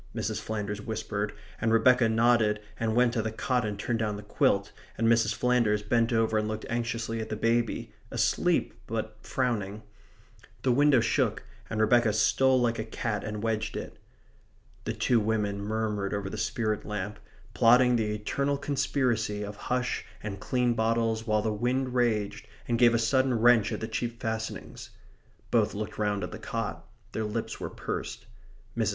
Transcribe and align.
Mrs. 0.15 0.41
Flanders 0.41 0.81
whispered, 0.81 1.31
and 1.61 1.71
Rebecca 1.71 2.09
nodded 2.09 2.59
and 2.79 2.95
went 2.95 3.13
to 3.13 3.21
the 3.21 3.31
cot 3.31 3.63
and 3.63 3.77
turned 3.77 3.99
down 3.99 4.15
the 4.17 4.23
quilt, 4.23 4.71
and 4.97 5.07
Mrs. 5.07 5.35
Flanders 5.35 5.83
bent 5.83 6.11
over 6.11 6.39
and 6.39 6.47
looked 6.47 6.65
anxiously 6.71 7.21
at 7.21 7.29
the 7.29 7.35
baby, 7.35 7.93
asleep, 8.09 8.73
but 8.87 9.15
frowning. 9.21 9.83
The 10.63 10.71
window 10.71 11.01
shook, 11.01 11.43
and 11.69 11.79
Rebecca 11.79 12.13
stole 12.13 12.59
like 12.59 12.79
a 12.79 12.83
cat 12.83 13.23
and 13.23 13.43
wedged 13.43 13.77
it. 13.77 13.99
The 14.85 14.93
two 14.93 15.19
women 15.19 15.61
murmured 15.61 16.15
over 16.15 16.31
the 16.31 16.35
spirit 16.39 16.83
lamp, 16.83 17.19
plotting 17.53 17.95
the 17.95 18.11
eternal 18.15 18.57
conspiracy 18.57 19.43
of 19.43 19.55
hush 19.69 20.03
and 20.23 20.39
clean 20.39 20.73
bottles 20.73 21.27
while 21.27 21.43
the 21.43 21.53
wind 21.53 21.93
raged 21.93 22.47
and 22.67 22.79
gave 22.79 22.95
a 22.95 22.97
sudden 22.97 23.35
wrench 23.39 23.71
at 23.71 23.81
the 23.81 23.87
cheap 23.87 24.19
fastenings. 24.19 24.89
Both 25.51 25.75
looked 25.75 25.99
round 25.99 26.23
at 26.23 26.31
the 26.31 26.39
cot. 26.39 26.87
Their 27.11 27.23
lips 27.25 27.59
were 27.59 27.69
pursed. 27.69 28.25
Mrs. 28.75 28.89